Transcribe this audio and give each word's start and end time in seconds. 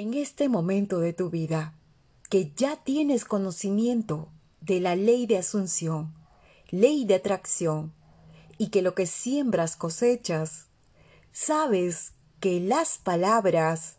En 0.00 0.14
este 0.14 0.48
momento 0.48 1.00
de 1.00 1.12
tu 1.12 1.28
vida, 1.28 1.74
que 2.30 2.52
ya 2.54 2.76
tienes 2.76 3.24
conocimiento 3.24 4.28
de 4.60 4.78
la 4.78 4.94
ley 4.94 5.26
de 5.26 5.38
asunción, 5.38 6.14
ley 6.70 7.04
de 7.04 7.16
atracción, 7.16 7.92
y 8.58 8.68
que 8.68 8.80
lo 8.80 8.94
que 8.94 9.06
siembras 9.06 9.74
cosechas, 9.74 10.68
sabes 11.32 12.12
que 12.38 12.60
las 12.60 12.98
palabras 12.98 13.96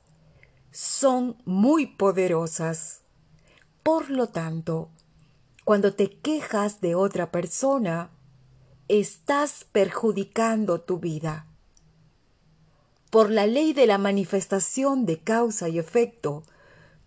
son 0.72 1.36
muy 1.44 1.86
poderosas. 1.86 3.02
Por 3.84 4.10
lo 4.10 4.30
tanto, 4.30 4.92
cuando 5.66 5.96
te 5.96 6.12
quejas 6.12 6.80
de 6.80 6.96
otra 6.96 7.30
persona, 7.30 8.10
estás 8.88 9.66
perjudicando 9.70 10.80
tu 10.80 10.98
vida. 10.98 11.49
Por 13.10 13.32
la 13.32 13.48
ley 13.48 13.74
de 13.74 13.88
la 13.88 13.98
manifestación 13.98 15.06
de 15.06 15.20
causa 15.20 15.68
y 15.70 15.80
efecto, 15.80 16.44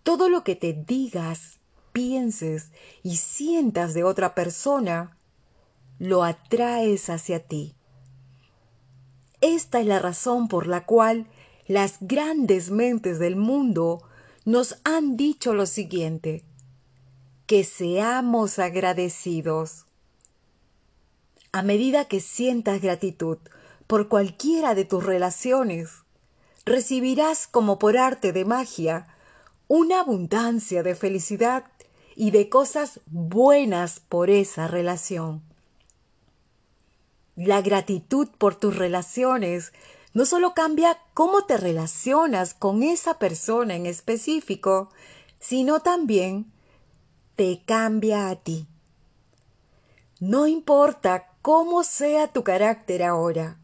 todo 0.03 0.27
lo 0.27 0.43
que 0.43 0.55
te 0.55 0.73
digas, 0.73 1.59
pienses 1.93 2.71
y 3.03 3.17
sientas 3.17 3.93
de 3.93 4.03
otra 4.03 4.35
persona, 4.35 5.17
lo 5.99 6.23
atraes 6.23 7.09
hacia 7.09 7.39
ti. 7.39 7.75
Esta 9.39 9.79
es 9.79 9.85
la 9.85 9.99
razón 9.99 10.47
por 10.47 10.67
la 10.67 10.85
cual 10.85 11.27
las 11.67 11.97
grandes 12.01 12.71
mentes 12.71 13.19
del 13.19 13.35
mundo 13.35 14.03
nos 14.45 14.79
han 14.83 15.15
dicho 15.15 15.53
lo 15.53 15.65
siguiente, 15.65 16.43
que 17.45 17.63
seamos 17.63 18.59
agradecidos. 18.59 19.85
A 21.53 21.61
medida 21.61 22.05
que 22.05 22.19
sientas 22.19 22.81
gratitud 22.81 23.37
por 23.93 24.07
cualquiera 24.07 24.73
de 24.73 24.85
tus 24.85 25.05
relaciones, 25.05 26.01
recibirás 26.65 27.45
como 27.45 27.77
por 27.77 27.95
arte 27.95 28.33
de 28.33 28.43
magia 28.43 29.05
una 29.67 29.99
abundancia 29.99 30.81
de 30.81 30.95
felicidad 30.95 31.65
y 32.15 32.31
de 32.31 32.49
cosas 32.49 33.01
buenas 33.05 33.99
por 33.99 34.31
esa 34.31 34.67
relación. 34.67 35.43
La 37.35 37.61
gratitud 37.61 38.29
por 38.39 38.55
tus 38.55 38.75
relaciones 38.75 39.73
no 40.15 40.25
solo 40.25 40.55
cambia 40.55 40.97
cómo 41.13 41.45
te 41.45 41.57
relacionas 41.57 42.55
con 42.55 42.81
esa 42.81 43.19
persona 43.19 43.75
en 43.75 43.85
específico, 43.85 44.89
sino 45.39 45.81
también 45.81 46.51
te 47.35 47.61
cambia 47.63 48.29
a 48.29 48.37
ti. 48.37 48.65
No 50.19 50.47
importa 50.47 51.27
cómo 51.43 51.83
sea 51.83 52.29
tu 52.29 52.43
carácter 52.43 53.03
ahora, 53.03 53.59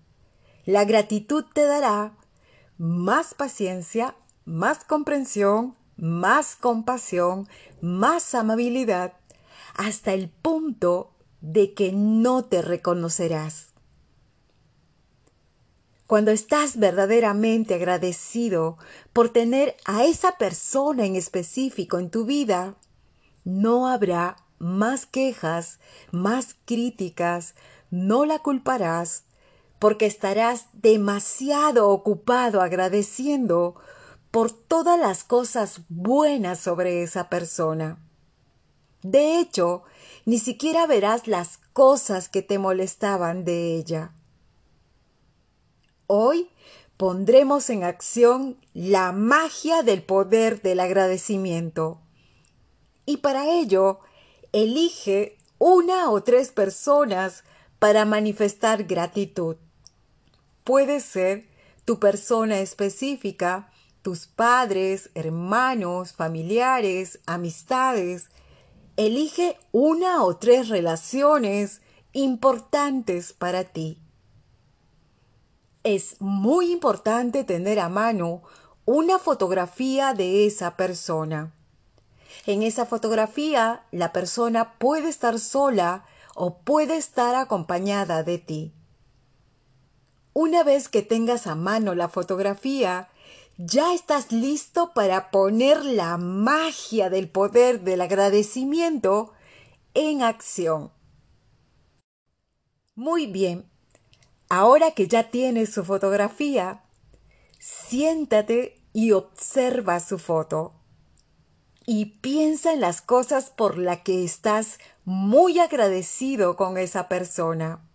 la 0.70 0.86
gratitud 0.86 1.46
te 1.52 1.66
dará 1.66 2.14
más 2.78 3.34
paciencia, 3.34 4.14
más 4.46 4.84
comprensión, 4.84 5.76
más 5.98 6.56
compasión, 6.56 7.48
más 7.82 8.36
amabilidad, 8.36 9.14
hasta 9.74 10.14
el 10.14 10.30
punto 10.30 11.16
de 11.42 11.74
que 11.74 11.92
no 11.92 12.46
te 12.46 12.62
reconocerás. 12.62 13.74
Cuando 16.06 16.30
estás 16.30 16.78
verdaderamente 16.78 17.74
agradecido 17.74 18.78
por 19.12 19.30
tener 19.30 19.76
a 19.86 20.06
esa 20.06 20.38
persona 20.38 21.04
en 21.04 21.16
específico 21.16 21.98
en 21.98 22.12
tu 22.12 22.26
vida, 22.26 22.76
no 23.44 23.88
habrá 23.88 24.36
más 24.60 25.08
quejas, 25.08 25.80
más 26.12 26.56
críticas, 26.66 27.56
no 27.90 28.26
la 28.26 28.38
culparás, 28.38 29.24
porque 29.80 30.06
estarás 30.06 30.68
demasiado 30.74 31.90
ocupado 31.90 32.62
agradeciendo 32.62 33.76
por 34.30 34.52
todas 34.52 35.00
las 35.00 35.24
cosas 35.24 35.82
buenas 35.90 36.60
sobre 36.60 37.02
esa 37.02 37.30
persona. 37.30 37.98
De 39.02 39.40
hecho, 39.40 39.84
ni 40.26 40.38
siquiera 40.38 40.86
verás 40.86 41.28
las 41.28 41.58
cosas 41.74 42.30
que 42.30 42.42
te 42.42 42.60
molestaban 42.60 43.46
de 43.46 43.76
ella. 43.76 44.14
Hoy 46.06 46.50
pondremos 46.98 47.70
en 47.70 47.84
acción 47.86 48.58
la 48.74 49.14
magia 49.14 49.84
del 49.84 50.04
poder 50.04 50.62
del 50.62 50.82
agradecimiento. 50.82 52.02
Y 53.06 53.18
para 53.18 53.48
ello, 53.50 54.02
elige 54.52 55.38
una 55.58 56.12
o 56.12 56.22
tres 56.24 56.52
personas 56.52 57.44
para 57.80 58.04
manifestar 58.06 58.84
gratitud. 58.84 59.56
Puede 60.70 61.00
ser 61.00 61.48
tu 61.84 61.98
persona 61.98 62.60
específica, 62.60 63.72
tus 64.04 64.28
padres, 64.28 65.10
hermanos, 65.16 66.14
familiares, 66.14 67.22
amistades. 67.26 68.30
Elige 68.96 69.58
una 69.72 70.24
o 70.24 70.38
tres 70.38 70.70
relaciones 70.70 71.82
importantes 72.14 73.34
para 73.34 73.64
ti. 73.64 73.98
Es 75.82 76.18
muy 76.22 76.72
importante 76.72 77.44
tener 77.44 77.80
a 77.80 77.90
mano 77.90 78.44
una 78.86 79.18
fotografía 79.18 80.14
de 80.14 80.46
esa 80.46 80.78
persona. 80.78 81.52
En 82.46 82.62
esa 82.62 82.86
fotografía 82.86 83.88
la 83.90 84.14
persona 84.14 84.78
puede 84.78 85.10
estar 85.10 85.40
sola 85.40 86.06
o 86.36 86.60
puede 86.60 86.96
estar 86.96 87.34
acompañada 87.34 88.22
de 88.22 88.38
ti. 88.38 88.74
Una 90.42 90.64
vez 90.64 90.88
que 90.88 91.02
tengas 91.02 91.48
a 91.48 91.56
mano 91.56 91.96
la 91.96 92.08
fotografía, 92.08 93.10
ya 93.58 93.94
estás 93.94 94.32
listo 94.32 94.94
para 94.94 95.32
poner 95.32 95.84
la 95.84 96.16
magia 96.16 97.10
del 97.10 97.28
poder 97.28 97.82
del 97.82 98.00
agradecimiento 98.00 99.34
en 99.94 100.22
acción. 100.22 100.94
Muy 102.96 103.28
bien, 103.28 103.70
ahora 104.48 104.92
que 104.92 105.10
ya 105.10 105.30
tienes 105.30 105.74
su 105.74 105.84
fotografía, 105.84 106.84
siéntate 107.60 108.82
y 108.94 109.12
observa 109.12 110.00
su 110.00 110.20
foto. 110.20 110.74
Y 111.86 112.22
piensa 112.22 112.72
en 112.72 112.80
las 112.80 113.02
cosas 113.02 113.50
por 113.50 113.78
las 113.78 114.04
que 114.04 114.24
estás 114.24 114.78
muy 115.04 115.60
agradecido 115.60 116.56
con 116.56 116.78
esa 116.78 117.10
persona 117.10 117.89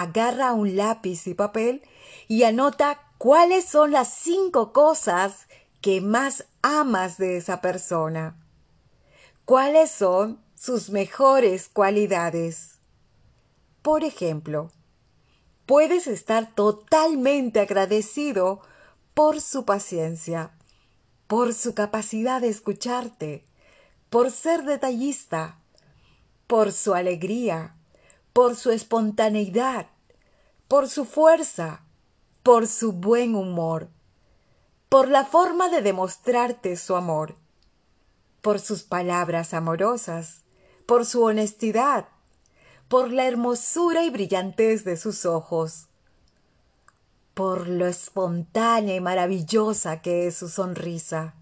agarra 0.00 0.52
un 0.52 0.76
lápiz 0.76 1.26
y 1.26 1.34
papel 1.34 1.82
y 2.28 2.44
anota 2.44 3.00
cuáles 3.18 3.64
son 3.64 3.90
las 3.92 4.12
cinco 4.12 4.72
cosas 4.72 5.48
que 5.80 6.00
más 6.00 6.46
amas 6.62 7.18
de 7.18 7.36
esa 7.36 7.60
persona. 7.60 8.36
¿Cuáles 9.44 9.90
son 9.90 10.40
sus 10.54 10.90
mejores 10.90 11.68
cualidades? 11.68 12.78
Por 13.82 14.04
ejemplo, 14.04 14.70
puedes 15.66 16.06
estar 16.06 16.54
totalmente 16.54 17.60
agradecido 17.60 18.60
por 19.14 19.40
su 19.40 19.64
paciencia, 19.64 20.52
por 21.26 21.54
su 21.54 21.74
capacidad 21.74 22.40
de 22.40 22.48
escucharte, 22.48 23.46
por 24.10 24.30
ser 24.30 24.64
detallista, 24.64 25.58
por 26.46 26.72
su 26.72 26.94
alegría, 26.94 27.77
por 28.32 28.56
su 28.56 28.70
espontaneidad, 28.70 29.86
por 30.68 30.88
su 30.88 31.04
fuerza, 31.04 31.82
por 32.42 32.66
su 32.66 32.92
buen 32.92 33.34
humor, 33.34 33.88
por 34.88 35.08
la 35.08 35.24
forma 35.24 35.68
de 35.68 35.82
demostrarte 35.82 36.76
su 36.76 36.96
amor, 36.96 37.36
por 38.40 38.60
sus 38.60 38.82
palabras 38.82 39.54
amorosas, 39.54 40.42
por 40.86 41.04
su 41.04 41.22
honestidad, 41.22 42.08
por 42.88 43.12
la 43.12 43.26
hermosura 43.26 44.04
y 44.04 44.10
brillantez 44.10 44.84
de 44.84 44.96
sus 44.96 45.26
ojos, 45.26 45.88
por 47.34 47.68
lo 47.68 47.86
espontánea 47.86 48.96
y 48.96 49.00
maravillosa 49.00 50.00
que 50.00 50.26
es 50.26 50.36
su 50.36 50.48
sonrisa, 50.48 51.34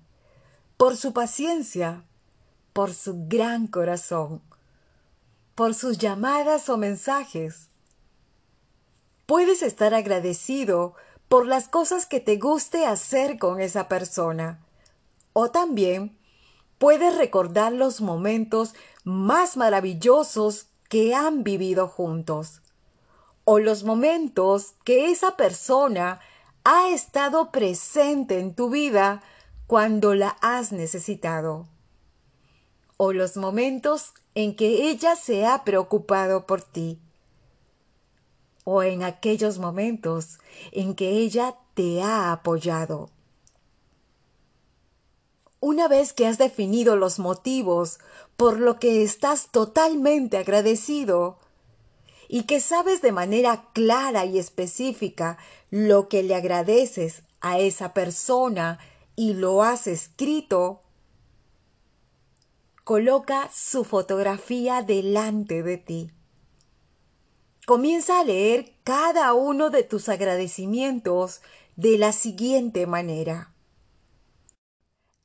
por 0.76 0.96
su 0.96 1.12
paciencia, 1.12 2.04
por 2.72 2.92
su 2.92 3.26
gran 3.28 3.66
corazón, 3.68 4.42
por 5.56 5.74
sus 5.74 5.96
llamadas 5.98 6.68
o 6.68 6.76
mensajes. 6.76 7.70
Puedes 9.24 9.62
estar 9.62 9.94
agradecido 9.94 10.94
por 11.28 11.46
las 11.46 11.66
cosas 11.68 12.04
que 12.06 12.20
te 12.20 12.36
guste 12.36 12.86
hacer 12.86 13.38
con 13.38 13.60
esa 13.60 13.88
persona. 13.88 14.60
O 15.32 15.50
también 15.50 16.16
puedes 16.78 17.16
recordar 17.16 17.72
los 17.72 18.02
momentos 18.02 18.74
más 19.02 19.56
maravillosos 19.56 20.66
que 20.90 21.14
han 21.14 21.42
vivido 21.42 21.88
juntos. 21.88 22.60
O 23.44 23.58
los 23.58 23.82
momentos 23.82 24.74
que 24.84 25.10
esa 25.10 25.36
persona 25.36 26.20
ha 26.64 26.90
estado 26.90 27.50
presente 27.50 28.40
en 28.40 28.54
tu 28.54 28.68
vida 28.68 29.22
cuando 29.66 30.14
la 30.14 30.36
has 30.42 30.70
necesitado. 30.70 31.66
O 32.98 33.14
los 33.14 33.38
momentos 33.38 34.12
en 34.36 34.54
que 34.54 34.90
ella 34.90 35.16
se 35.16 35.46
ha 35.46 35.64
preocupado 35.64 36.44
por 36.44 36.60
ti 36.60 36.98
o 38.64 38.82
en 38.82 39.02
aquellos 39.02 39.58
momentos 39.58 40.38
en 40.72 40.94
que 40.94 41.08
ella 41.08 41.56
te 41.72 42.02
ha 42.02 42.32
apoyado. 42.32 43.08
Una 45.58 45.88
vez 45.88 46.12
que 46.12 46.26
has 46.26 46.36
definido 46.36 46.96
los 46.96 47.18
motivos 47.18 47.98
por 48.36 48.60
lo 48.60 48.78
que 48.78 49.02
estás 49.02 49.50
totalmente 49.50 50.36
agradecido 50.36 51.38
y 52.28 52.42
que 52.42 52.60
sabes 52.60 53.00
de 53.00 53.12
manera 53.12 53.70
clara 53.72 54.26
y 54.26 54.38
específica 54.38 55.38
lo 55.70 56.08
que 56.08 56.22
le 56.22 56.34
agradeces 56.34 57.22
a 57.40 57.58
esa 57.58 57.94
persona 57.94 58.80
y 59.16 59.32
lo 59.32 59.62
has 59.62 59.86
escrito, 59.86 60.82
coloca 62.86 63.50
su 63.52 63.82
fotografía 63.82 64.80
delante 64.80 65.64
de 65.64 65.76
ti. 65.76 66.12
Comienza 67.66 68.20
a 68.20 68.22
leer 68.22 68.76
cada 68.84 69.34
uno 69.34 69.70
de 69.70 69.82
tus 69.82 70.08
agradecimientos 70.08 71.42
de 71.74 71.98
la 71.98 72.12
siguiente 72.12 72.86
manera. 72.86 73.52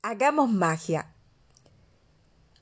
Hagamos 0.02 0.50
magia. 0.50 1.14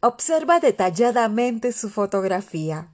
Observa 0.01 0.59
detalladamente 0.59 1.71
su 1.71 1.89
fotografía. 1.89 2.91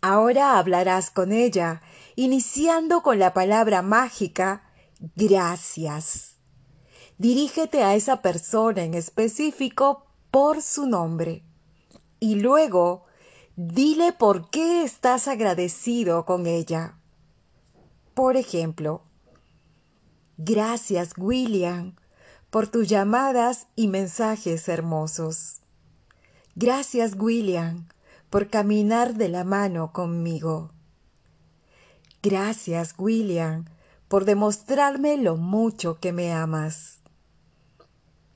Ahora 0.00 0.56
hablarás 0.56 1.10
con 1.10 1.32
ella, 1.32 1.82
iniciando 2.14 3.02
con 3.02 3.18
la 3.18 3.34
palabra 3.34 3.82
mágica 3.82 4.70
gracias. 5.16 6.37
Dirígete 7.18 7.82
a 7.82 7.96
esa 7.96 8.22
persona 8.22 8.84
en 8.84 8.94
específico 8.94 10.06
por 10.30 10.62
su 10.62 10.86
nombre 10.86 11.42
y 12.20 12.36
luego 12.36 13.04
dile 13.56 14.12
por 14.12 14.50
qué 14.50 14.84
estás 14.84 15.26
agradecido 15.26 16.24
con 16.24 16.46
ella. 16.46 16.96
Por 18.14 18.36
ejemplo, 18.36 19.02
gracias 20.36 21.12
William 21.16 21.96
por 22.50 22.68
tus 22.68 22.88
llamadas 22.88 23.66
y 23.74 23.88
mensajes 23.88 24.68
hermosos. 24.68 25.60
Gracias 26.54 27.14
William 27.18 27.88
por 28.30 28.48
caminar 28.48 29.14
de 29.14 29.28
la 29.28 29.44
mano 29.44 29.92
conmigo. 29.92 30.72
Gracias 32.22 32.94
William 32.98 33.64
por 34.08 34.24
demostrarme 34.24 35.16
lo 35.18 35.36
mucho 35.36 36.00
que 36.00 36.12
me 36.12 36.32
amas. 36.32 36.97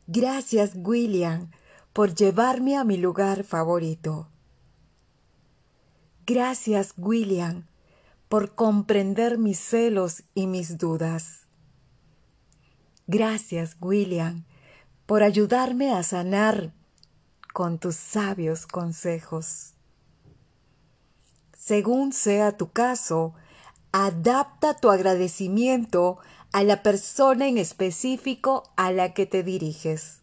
Gracias, 0.06 0.72
William, 0.74 1.50
por 1.92 2.14
llevarme 2.14 2.76
a 2.76 2.84
mi 2.84 2.96
lugar 2.96 3.44
favorito. 3.44 4.28
Gracias, 6.26 6.94
William, 6.96 7.66
por 8.28 8.54
comprender 8.54 9.38
mis 9.38 9.58
celos 9.58 10.24
y 10.34 10.46
mis 10.46 10.78
dudas. 10.78 11.46
Gracias, 13.06 13.76
William, 13.80 14.44
por 15.06 15.22
ayudarme 15.22 15.92
a 15.92 16.02
sanar 16.02 16.72
con 17.52 17.78
tus 17.78 17.96
sabios 17.96 18.66
consejos. 18.66 19.74
Según 21.56 22.12
sea 22.12 22.56
tu 22.56 22.70
caso, 22.70 23.34
adapta 23.92 24.74
tu 24.74 24.90
agradecimiento 24.90 26.18
a 26.52 26.62
la 26.62 26.82
persona 26.82 27.48
en 27.48 27.58
específico 27.58 28.70
a 28.76 28.92
la 28.92 29.14
que 29.14 29.26
te 29.26 29.42
diriges. 29.42 30.20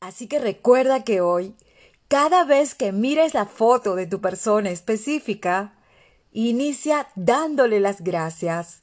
Así 0.00 0.28
que 0.28 0.38
recuerda 0.38 1.02
que 1.02 1.20
hoy, 1.20 1.56
cada 2.08 2.44
vez 2.44 2.74
que 2.74 2.92
mires 2.92 3.34
la 3.34 3.46
foto 3.46 3.96
de 3.96 4.06
tu 4.06 4.20
persona 4.20 4.70
específica, 4.70 5.74
inicia 6.32 7.08
dándole 7.16 7.80
las 7.80 8.02
gracias, 8.02 8.82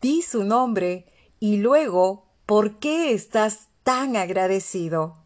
di 0.00 0.22
su 0.22 0.44
nombre 0.44 1.06
y 1.38 1.56
luego 1.56 2.26
por 2.46 2.78
qué 2.78 3.12
estás 3.12 3.68
tan 3.82 4.16
agradecido. 4.16 5.16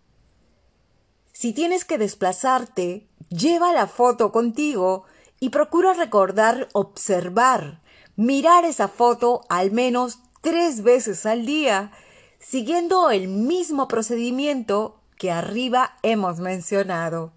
Si 1.32 1.52
tienes 1.52 1.84
que 1.84 1.98
desplazarte, 1.98 3.08
lleva 3.28 3.72
la 3.72 3.88
foto 3.88 4.30
contigo 4.30 5.04
y 5.40 5.48
procura 5.50 5.92
recordar 5.94 6.68
observar, 6.72 7.82
mirar 8.16 8.64
esa 8.64 8.88
foto 8.88 9.42
al 9.48 9.70
menos 9.70 10.18
tres 10.40 10.82
veces 10.82 11.26
al 11.26 11.46
día, 11.46 11.90
siguiendo 12.38 13.10
el 13.10 13.28
mismo 13.28 13.88
procedimiento 13.88 15.00
que 15.16 15.30
arriba 15.30 15.96
hemos 16.02 16.40
mencionado. 16.40 17.32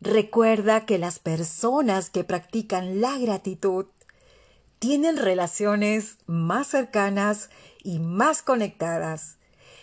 Recuerda 0.00 0.84
que 0.84 0.98
las 0.98 1.20
personas 1.20 2.10
que 2.10 2.24
practican 2.24 3.00
la 3.00 3.18
gratitud 3.18 3.86
tienen 4.80 5.16
relaciones 5.16 6.18
más 6.26 6.66
cercanas 6.66 7.50
y 7.84 8.00
más 8.00 8.42
conectadas, 8.42 9.38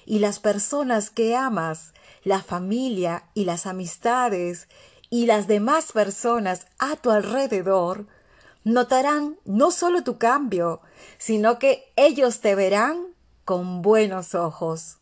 y 0.05 0.19
las 0.19 0.39
personas 0.39 1.09
que 1.09 1.37
amas, 1.37 1.93
la 2.23 2.41
familia 2.41 3.23
y 3.33 3.45
las 3.45 3.65
amistades 3.65 4.67
y 5.09 5.25
las 5.25 5.47
demás 5.47 5.91
personas 5.91 6.67
a 6.77 6.95
tu 6.95 7.11
alrededor 7.11 8.07
notarán 8.63 9.37
no 9.45 9.71
solo 9.71 10.03
tu 10.03 10.17
cambio, 10.17 10.81
sino 11.17 11.59
que 11.59 11.91
ellos 11.95 12.41
te 12.41 12.55
verán 12.55 13.07
con 13.45 13.81
buenos 13.81 14.35
ojos. 14.35 14.97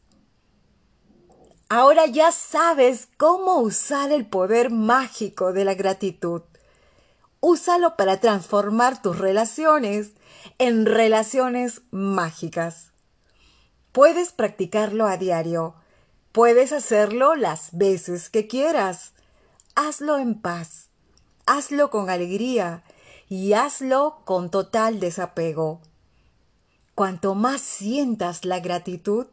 Ahora 1.70 2.06
ya 2.06 2.32
sabes 2.32 3.10
cómo 3.18 3.58
usar 3.58 4.12
el 4.14 4.26
poder 4.26 4.70
mágico 4.70 5.52
de 5.52 5.66
la 5.66 5.74
gratitud. 5.74 6.44
Úsalo 7.42 7.98
para 7.98 8.22
transformar 8.22 9.02
tus 9.02 9.18
relaciones 9.20 10.12
en 10.60 10.86
relaciones 10.86 11.82
mágicas. 11.92 12.92
Puedes 13.92 14.32
practicarlo 14.32 15.08
a 15.08 15.18
diario. 15.18 15.76
Puedes 16.32 16.72
hacerlo 16.72 17.36
las 17.36 17.76
veces 17.76 18.30
que 18.30 18.48
quieras 18.48 19.14
hazlo 19.78 20.18
en 20.18 20.34
paz, 20.42 20.90
hazlo 21.46 21.92
con 21.92 22.10
alegría 22.10 22.84
y 23.30 23.54
hazlo 23.54 24.22
con 24.26 24.50
total 24.50 25.00
desapego. 25.00 25.82
Cuanto 26.96 27.36
más 27.36 27.62
sientas 27.62 28.44
la 28.44 28.60
gratitud, 28.60 29.28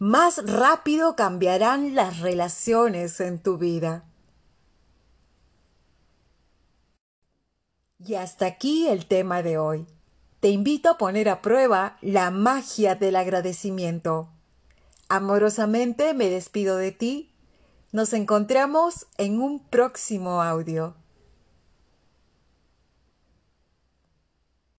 más 0.00 0.44
rápido 0.44 1.14
cambiarán 1.14 1.94
las 1.94 2.18
relaciones 2.18 3.20
en 3.20 3.38
tu 3.38 3.56
vida. 3.56 4.04
Y 8.04 8.14
hasta 8.14 8.46
aquí 8.46 8.88
el 8.88 9.06
tema 9.06 9.42
de 9.42 9.58
hoy. 9.58 9.86
Te 10.40 10.48
invito 10.48 10.90
a 10.90 10.98
poner 10.98 11.28
a 11.28 11.40
prueba 11.40 11.98
la 12.00 12.32
magia 12.32 12.96
del 12.96 13.14
agradecimiento. 13.14 14.28
Amorosamente 15.08 16.14
me 16.14 16.28
despido 16.28 16.76
de 16.76 16.90
ti 16.90 17.32
nos 17.92 18.12
encontramos 18.12 19.06
en 19.16 19.40
un 19.40 19.60
próximo 19.60 20.42
audio. 20.42 20.94